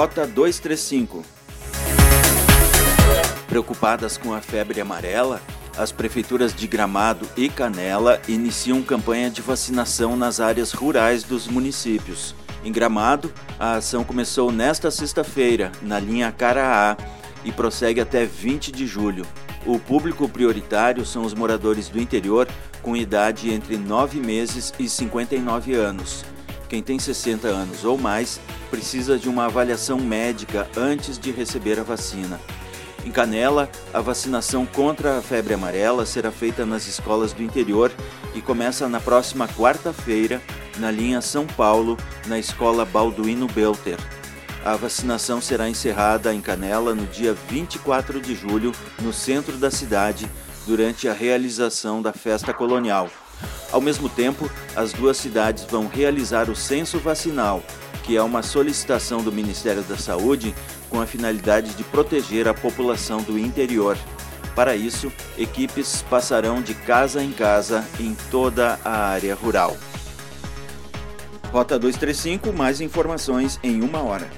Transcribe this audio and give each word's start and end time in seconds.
Rota 0.00 0.26
235 0.26 1.22
Preocupadas 3.46 4.16
com 4.16 4.32
a 4.32 4.40
febre 4.40 4.80
amarela, 4.80 5.42
as 5.76 5.92
prefeituras 5.92 6.54
de 6.54 6.66
Gramado 6.66 7.28
e 7.36 7.50
Canela 7.50 8.18
iniciam 8.26 8.80
campanha 8.80 9.28
de 9.28 9.42
vacinação 9.42 10.16
nas 10.16 10.40
áreas 10.40 10.72
rurais 10.72 11.22
dos 11.22 11.46
municípios. 11.46 12.34
Em 12.64 12.72
Gramado, 12.72 13.30
a 13.58 13.74
ação 13.74 14.02
começou 14.02 14.50
nesta 14.50 14.90
sexta-feira, 14.90 15.70
na 15.82 16.00
linha 16.00 16.32
Caraá, 16.32 16.96
e 17.44 17.52
prossegue 17.52 18.00
até 18.00 18.24
20 18.24 18.72
de 18.72 18.86
julho. 18.86 19.26
O 19.66 19.78
público 19.78 20.26
prioritário 20.26 21.04
são 21.04 21.26
os 21.26 21.34
moradores 21.34 21.90
do 21.90 22.00
interior 22.00 22.48
com 22.80 22.96
idade 22.96 23.52
entre 23.52 23.76
9 23.76 24.18
meses 24.18 24.72
e 24.78 24.88
59 24.88 25.74
anos. 25.74 26.24
Quem 26.70 26.82
tem 26.82 26.98
60 26.98 27.48
anos 27.48 27.84
ou 27.84 27.98
mais 27.98 28.40
precisa 28.70 29.18
de 29.18 29.28
uma 29.28 29.46
avaliação 29.46 29.98
médica 29.98 30.68
antes 30.76 31.18
de 31.18 31.30
receber 31.30 31.78
a 31.78 31.82
vacina. 31.82 32.40
Em 33.04 33.10
Canela, 33.10 33.68
a 33.94 34.00
vacinação 34.00 34.66
contra 34.66 35.18
a 35.18 35.22
febre 35.22 35.54
amarela 35.54 36.04
será 36.04 36.30
feita 36.30 36.66
nas 36.66 36.86
escolas 36.86 37.32
do 37.32 37.42
interior 37.42 37.90
e 38.34 38.40
começa 38.40 38.88
na 38.88 39.00
próxima 39.00 39.48
quarta-feira, 39.48 40.40
na 40.78 40.90
linha 40.90 41.20
São 41.20 41.46
Paulo, 41.46 41.96
na 42.26 42.38
escola 42.38 42.84
Balduino 42.84 43.46
Belter. 43.48 43.98
A 44.64 44.76
vacinação 44.76 45.40
será 45.40 45.68
encerrada 45.68 46.34
em 46.34 46.40
Canela 46.40 46.94
no 46.94 47.06
dia 47.06 47.34
24 47.48 48.20
de 48.20 48.34
julho, 48.34 48.72
no 49.00 49.12
centro 49.12 49.56
da 49.56 49.70
cidade, 49.70 50.30
durante 50.66 51.08
a 51.08 51.14
realização 51.14 52.02
da 52.02 52.12
festa 52.12 52.52
colonial. 52.52 53.08
Ao 53.72 53.80
mesmo 53.80 54.10
tempo, 54.10 54.50
as 54.76 54.92
duas 54.92 55.16
cidades 55.16 55.64
vão 55.64 55.86
realizar 55.86 56.50
o 56.50 56.56
censo 56.56 56.98
vacinal, 56.98 57.62
que 58.04 58.16
é 58.16 58.22
uma 58.22 58.42
solicitação 58.42 59.22
do 59.22 59.32
Ministério 59.32 59.82
da 59.82 59.96
Saúde 59.96 60.54
com 60.88 61.00
a 61.00 61.06
finalidade 61.06 61.74
de 61.74 61.84
proteger 61.84 62.48
a 62.48 62.54
população 62.54 63.22
do 63.22 63.38
interior. 63.38 63.96
Para 64.54 64.74
isso, 64.74 65.12
equipes 65.38 66.02
passarão 66.10 66.60
de 66.60 66.74
casa 66.74 67.22
em 67.22 67.32
casa 67.32 67.84
em 67.98 68.16
toda 68.30 68.78
a 68.84 69.08
área 69.08 69.34
rural. 69.34 69.76
Rota 71.52 71.78
235, 71.78 72.52
mais 72.52 72.80
informações 72.80 73.58
em 73.62 73.82
uma 73.82 74.02
hora. 74.02 74.28